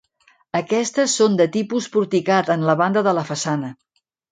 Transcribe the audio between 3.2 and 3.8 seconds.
la façana.